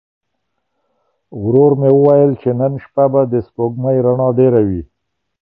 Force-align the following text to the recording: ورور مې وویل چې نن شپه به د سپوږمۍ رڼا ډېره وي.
ورور 1.43 1.71
مې 1.79 1.89
وویل 1.95 2.31
چې 2.41 2.49
نن 2.59 2.73
شپه 2.83 3.05
به 3.11 3.21
د 3.33 3.35
سپوږمۍ 3.47 3.97
رڼا 4.05 4.27
ډېره 4.39 4.61
وي. 4.67 4.81